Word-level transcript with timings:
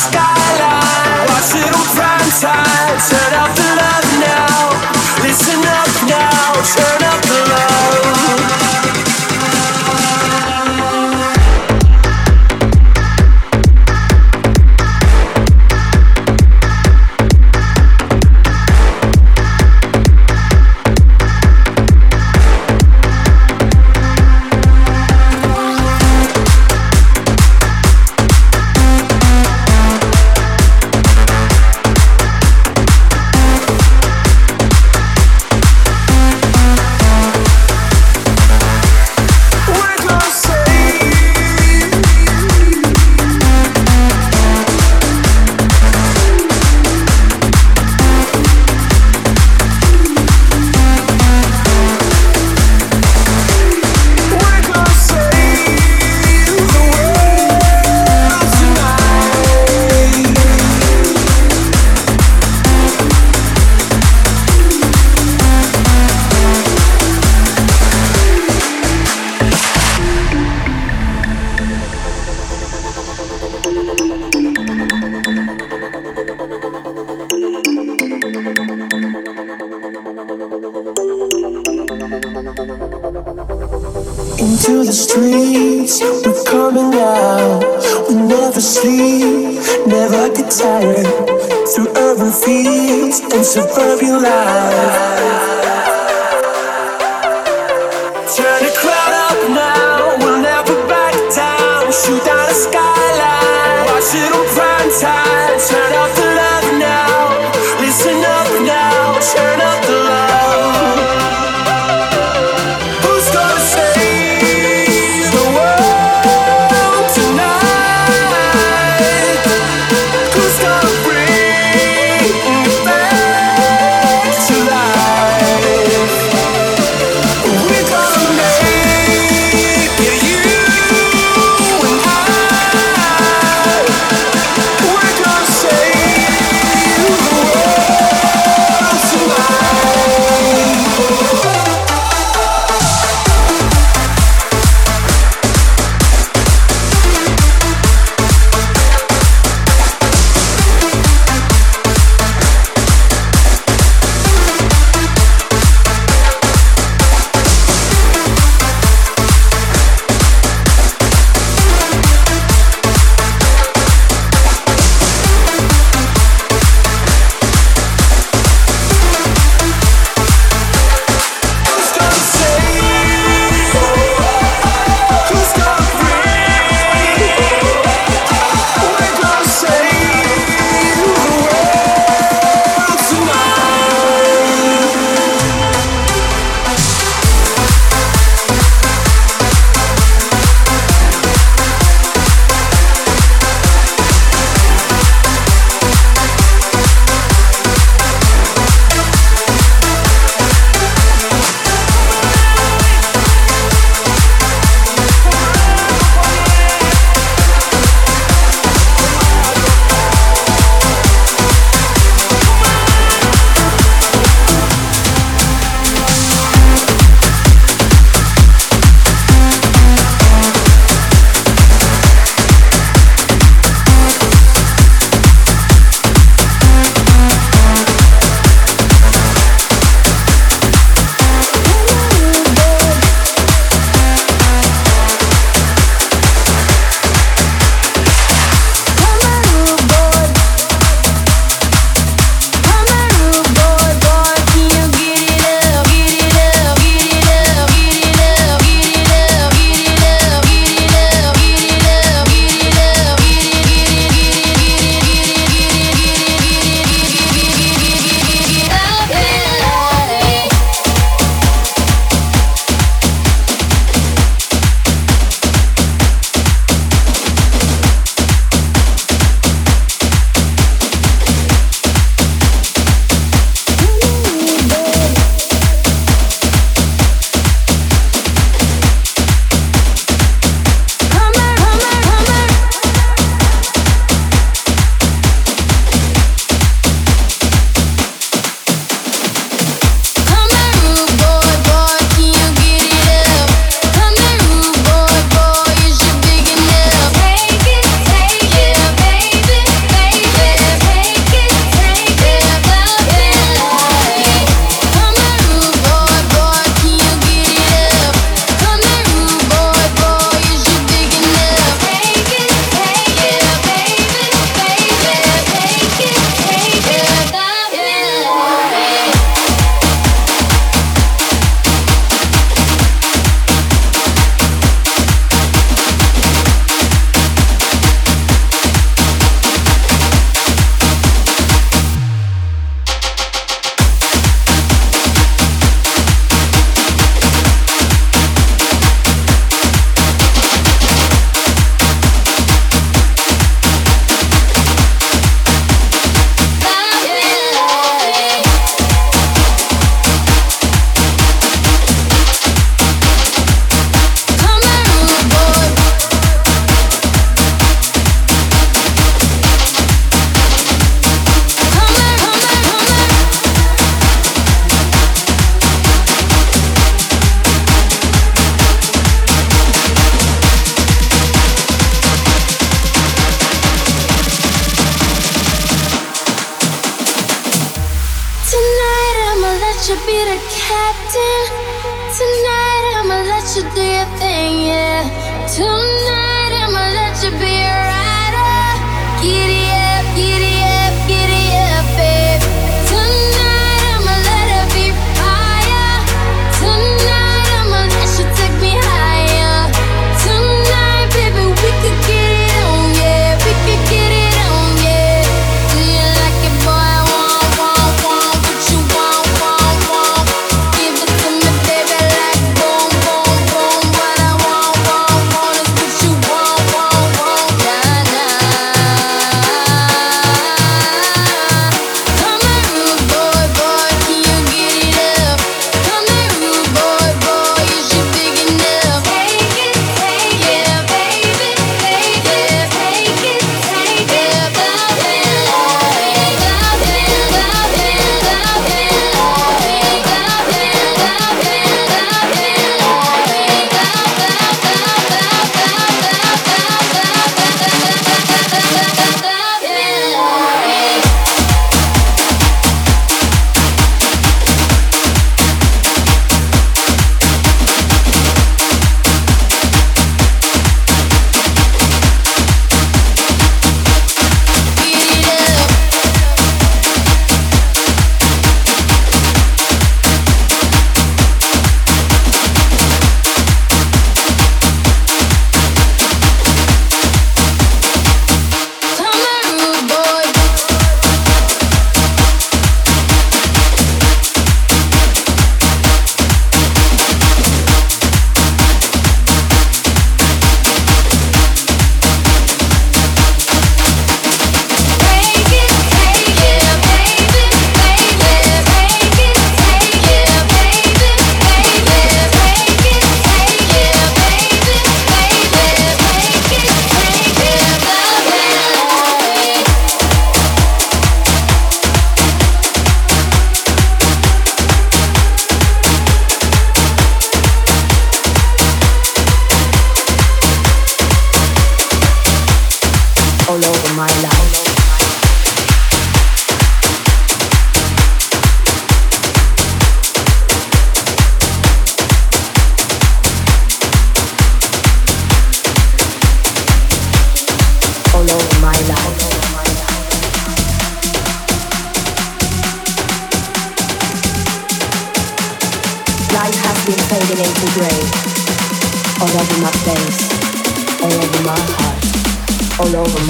sky. 0.00 0.39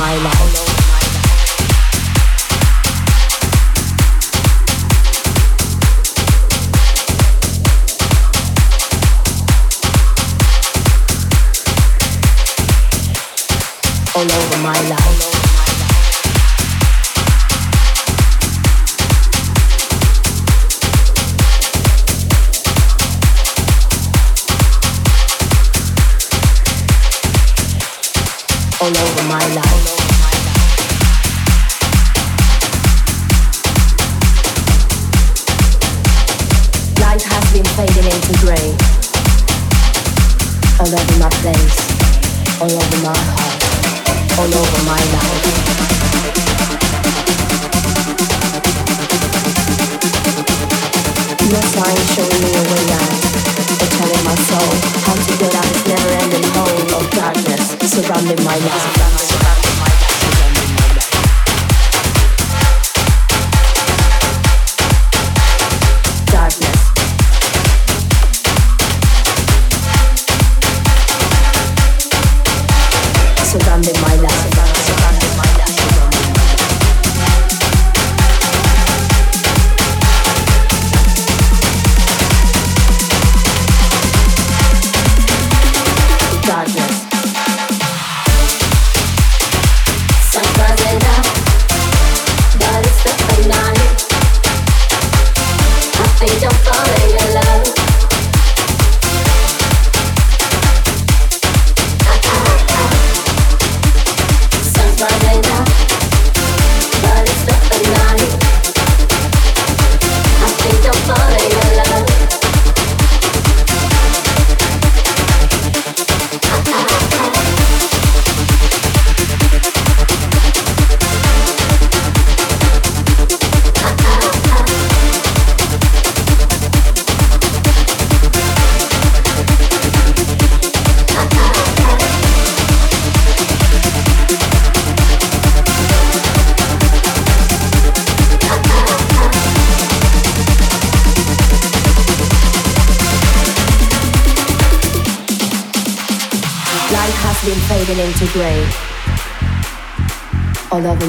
my 0.01 0.17
life. 0.23 0.70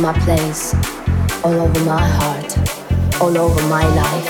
my 0.01 0.13
place, 0.25 0.73
all 1.43 1.53
over 1.53 1.79
my 1.85 2.03
heart, 2.03 2.57
all 3.21 3.37
over 3.37 3.61
my 3.67 3.85
life. 3.93 4.29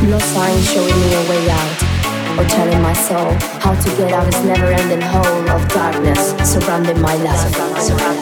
No 0.00 0.18
sign 0.18 0.62
showing 0.62 0.98
me 1.00 1.12
a 1.12 1.28
way 1.28 1.50
out 1.50 1.82
or 2.38 2.44
telling 2.44 2.80
my 2.80 2.94
soul 2.94 3.32
how 3.60 3.74
to 3.74 3.88
get 3.96 4.12
out 4.12 4.24
this 4.24 4.42
never-ending 4.44 5.02
hole 5.02 5.50
of 5.50 5.68
darkness 5.68 6.34
surrounding 6.50 7.00
my 7.00 7.14
life. 7.16 7.52
Surrounding 7.82 8.15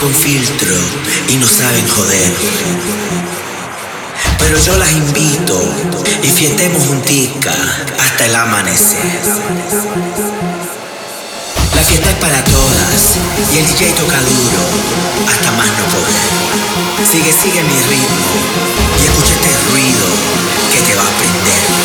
con 0.00 0.14
filtro 0.14 0.74
y 1.28 1.36
no 1.36 1.46
saben 1.46 1.86
joder. 1.86 2.32
Pero 4.38 4.58
yo 4.58 4.78
las 4.78 4.92
invito 4.92 5.74
y 6.22 6.26
fiestemos 6.26 6.86
juntica 6.86 7.52
hasta 7.98 8.24
el 8.24 8.34
amanecer. 8.34 9.20
La 11.74 11.82
fiesta 11.82 12.10
es 12.10 12.16
para 12.16 12.42
todas 12.44 13.18
y 13.52 13.58
el 13.58 13.66
DJ 13.66 13.92
toca 13.92 14.20
duro 14.20 14.62
hasta 15.28 15.50
más 15.52 15.68
no 15.68 15.84
poder. 15.92 17.06
Sigue, 17.10 17.32
sigue 17.32 17.62
mi 17.62 17.78
ritmo 17.90 18.26
y 18.98 19.04
escucha 19.04 19.34
este 19.34 19.50
ruido 19.70 20.06
que 20.72 20.80
te 20.80 20.94
va 20.96 21.02
a 21.02 21.10
prender. 21.18 21.79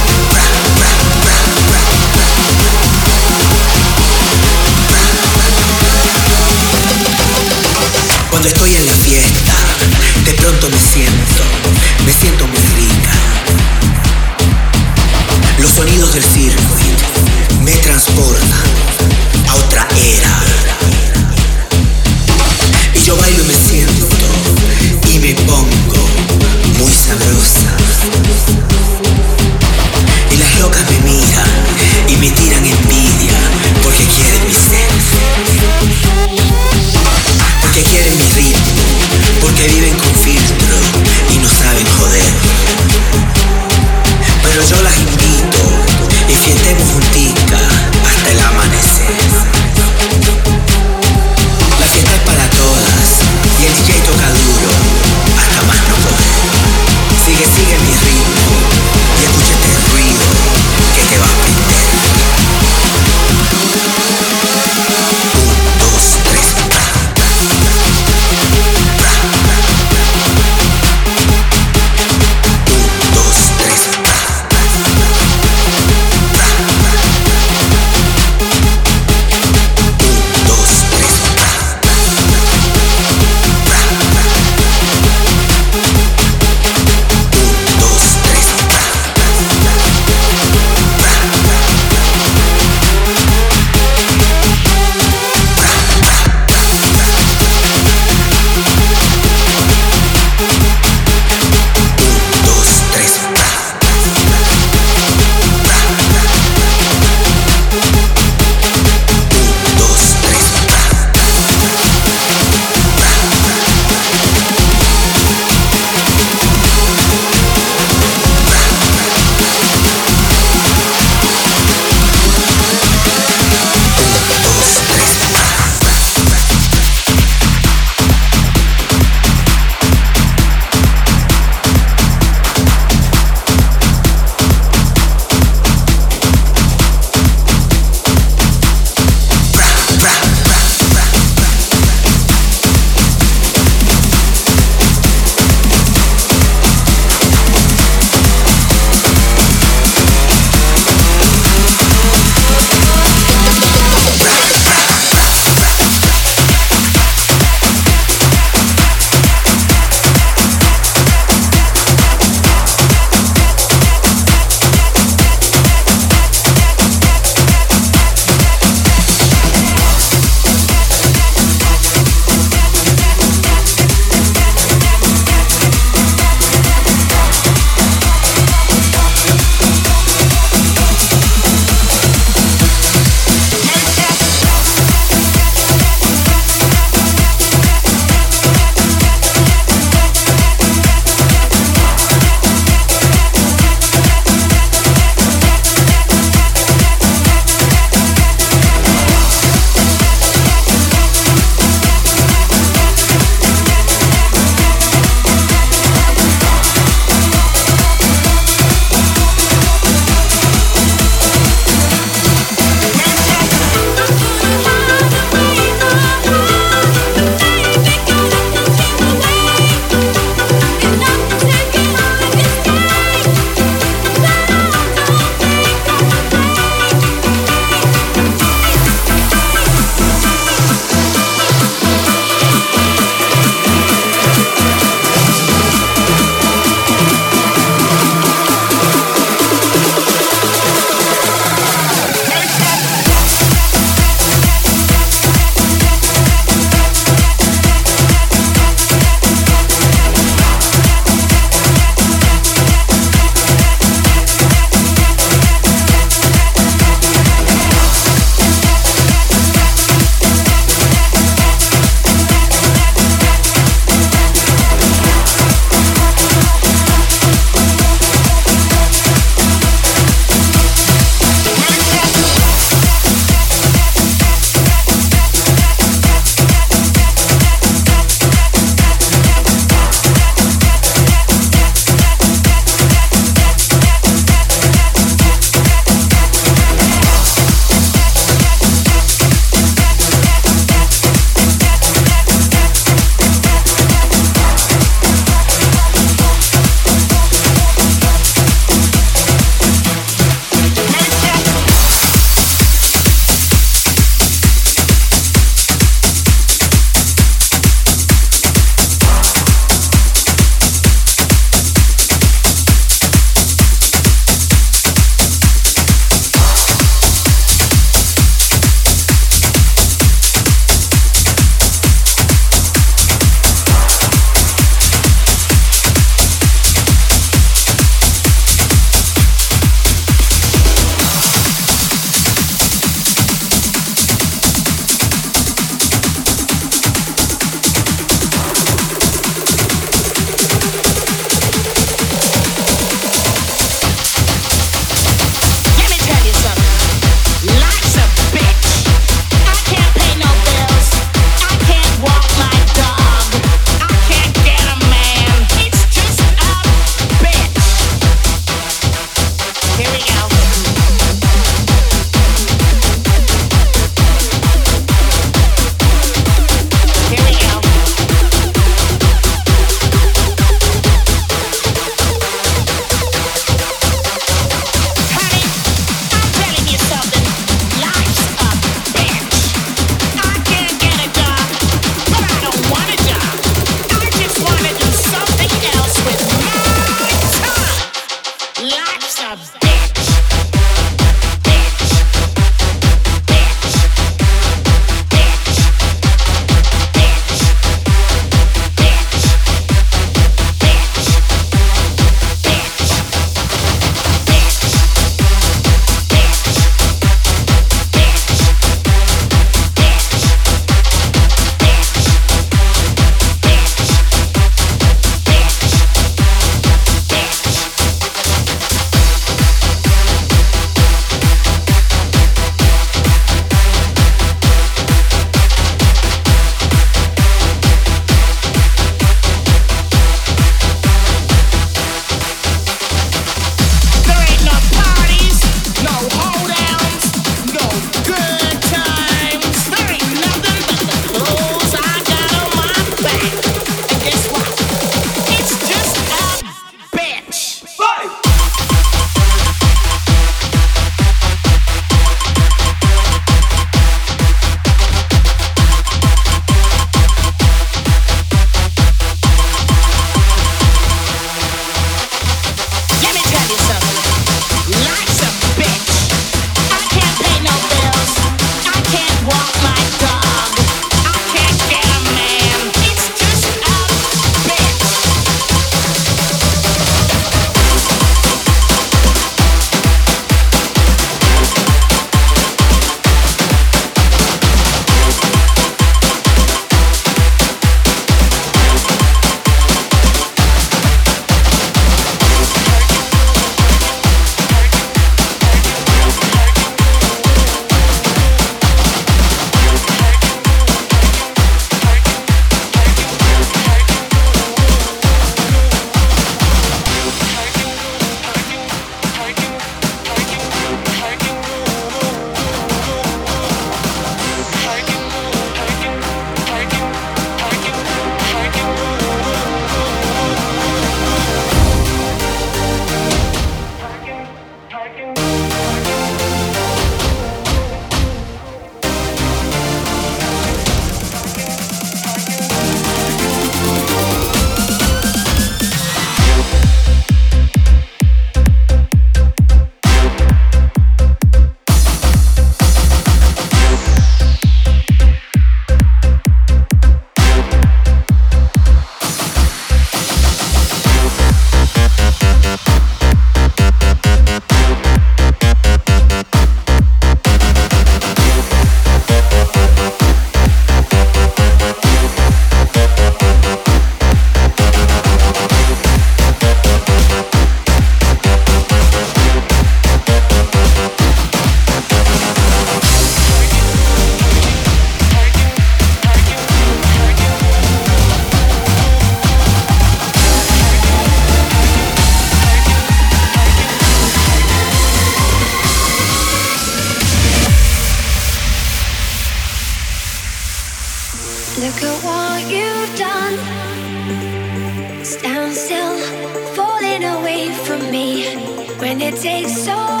it 599.13 599.21
takes 599.21 599.65
so 599.65 600.00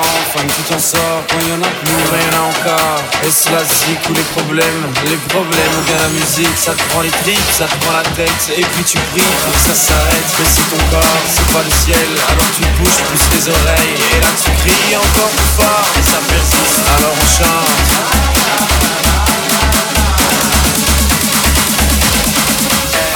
enfin 0.00 0.44
tu 0.46 0.62
t'en 0.62 0.78
sors 0.78 1.22
quand 1.28 1.40
y'en 1.46 1.60
a 1.62 1.70
plus 1.84 1.96
rien 1.96 2.40
encore. 2.40 3.00
Et 3.24 3.30
cela 3.30 3.62
c'est 3.64 3.96
tous 4.02 4.14
les 4.14 4.26
problèmes, 4.36 4.82
les 5.06 5.16
problèmes 5.28 5.74
ou 5.78 5.82
bien 5.86 5.98
la 5.98 6.08
musique 6.08 6.56
Ça 6.56 6.72
te 6.72 6.82
prend 6.90 7.00
les 7.00 7.10
tripes, 7.10 7.50
ça 7.52 7.66
te 7.66 7.76
prend 7.84 7.92
la 7.92 8.02
tête 8.14 8.52
Et 8.56 8.62
puis 8.62 8.84
tu 8.84 8.98
pries 9.12 9.22
pour 9.42 9.52
que 9.52 9.58
ça 9.58 9.74
s'arrête. 9.74 10.28
Mais 10.38 10.48
c'est 10.48 10.68
ton 10.70 10.82
corps, 10.90 11.22
c'est 11.28 11.48
pas 11.52 11.62
le 11.62 11.70
ciel 11.70 12.08
Alors 12.28 12.50
tu 12.54 12.62
bouges 12.78 13.02
plus 13.08 13.22
tes 13.30 13.50
oreilles. 13.50 13.94
Et 14.12 14.20
là 14.20 14.30
tu 14.36 14.50
cries 14.62 14.96
encore 14.96 15.30
plus 15.30 15.50
fort 15.56 15.86
Et 15.98 16.02
ça 16.02 16.20
persiste, 16.28 16.80
alors 16.98 17.14
on 17.14 17.26
chante. 17.26 18.36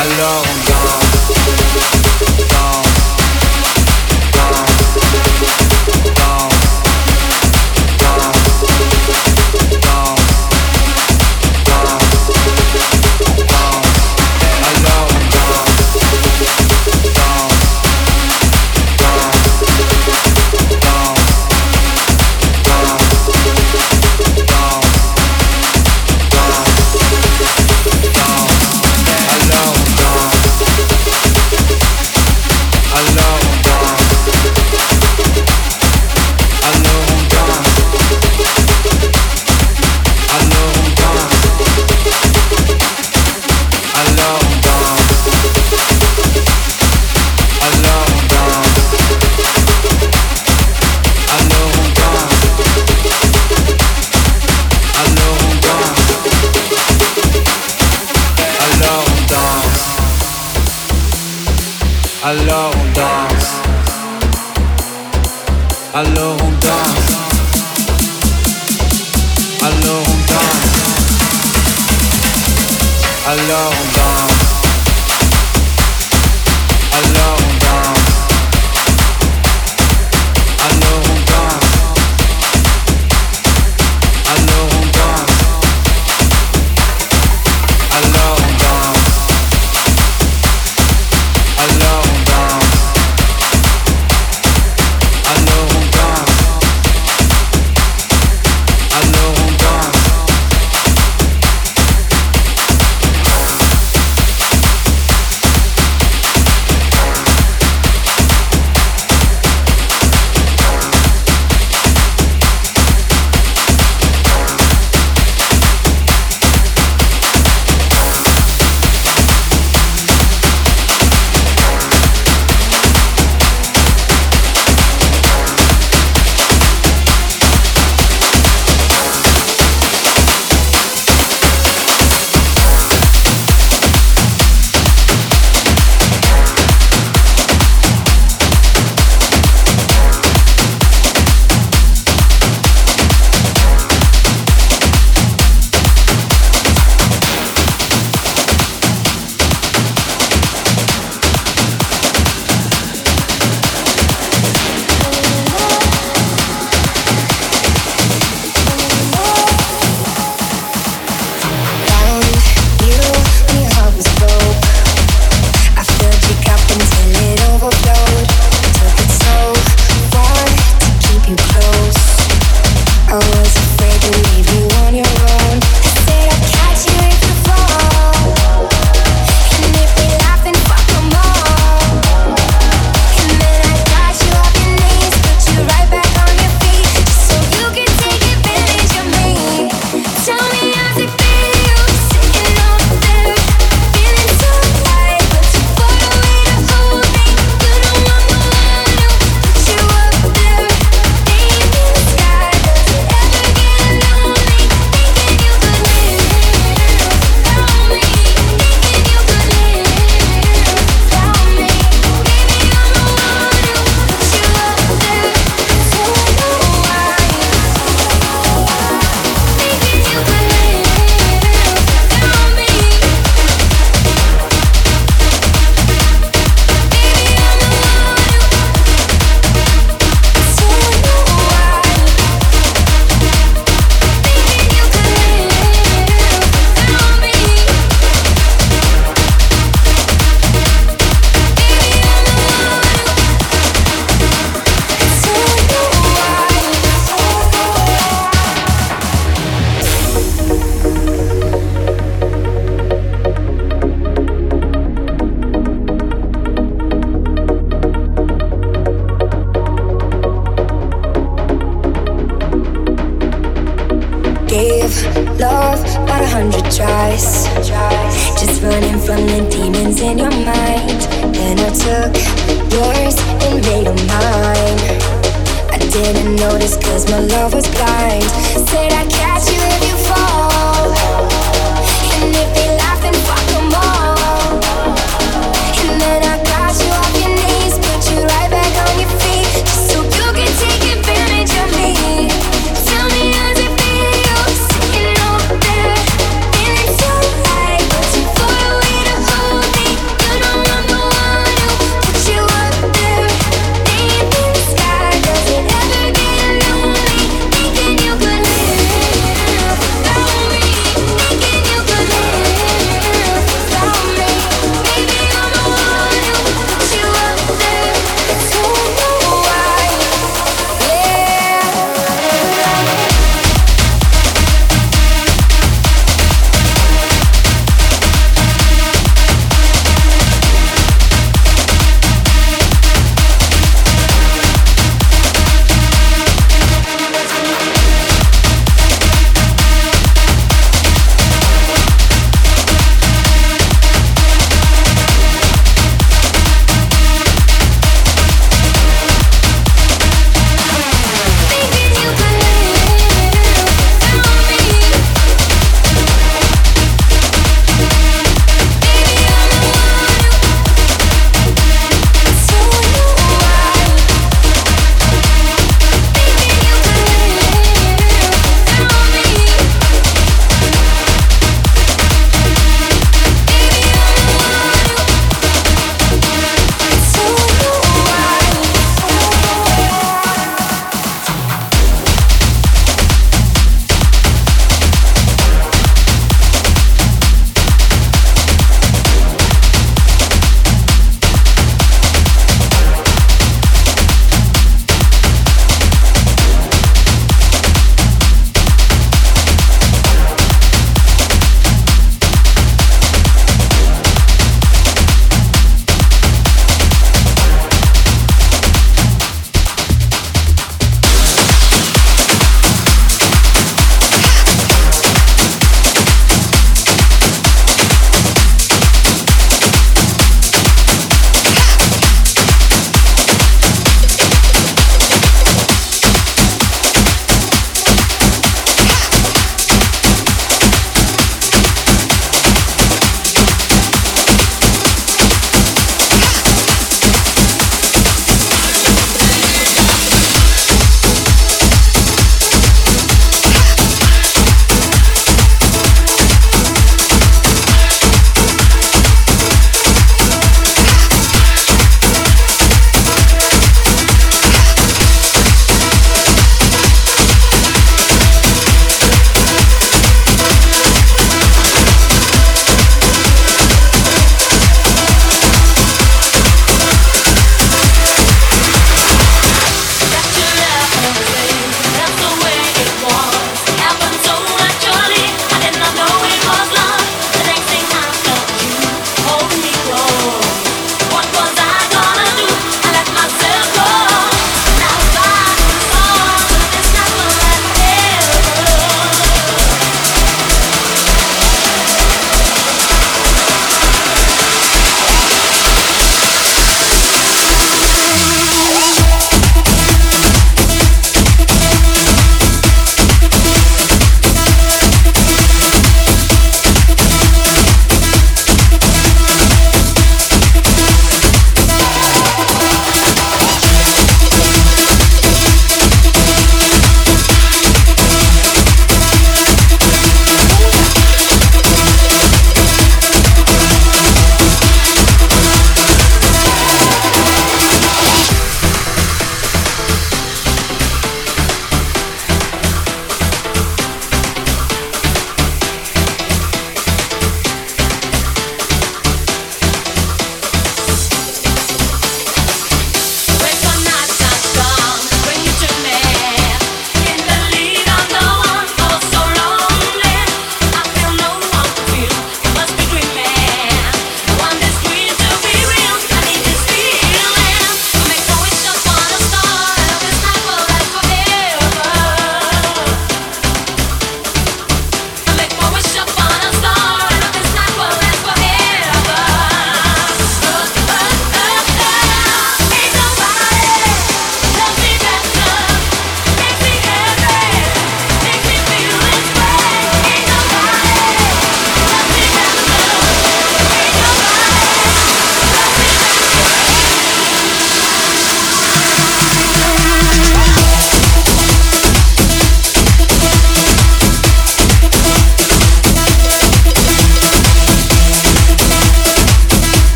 Alors 0.00 0.42
on 0.44 0.56
danse. 0.70 1.47